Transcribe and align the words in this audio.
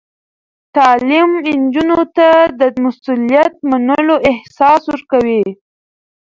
تعلیم 0.75 1.29
نجونو 1.61 2.01
ته 2.15 2.27
د 2.59 2.61
مسؤلیت 2.83 3.53
منلو 3.69 4.15
احساس 4.31 4.81
ورکوي. 4.91 5.43